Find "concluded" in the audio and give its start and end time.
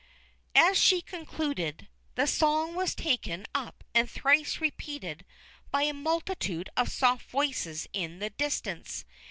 1.03-1.87